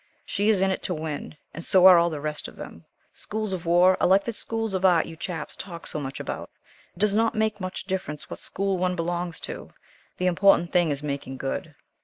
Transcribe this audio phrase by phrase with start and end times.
[0.25, 2.85] She is in to win, and so are all the rest of them.
[3.13, 6.49] Schools of War are like the Schools of Art you chaps talk so much about
[6.95, 9.69] it does not make much difference what school one belongs to
[10.17, 11.75] the only important thing is making good."